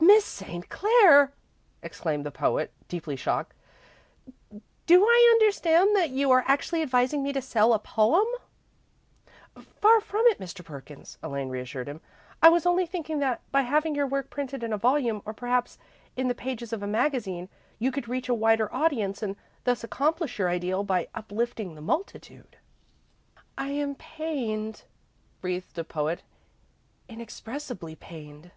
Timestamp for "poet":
2.30-2.72, 25.84-26.22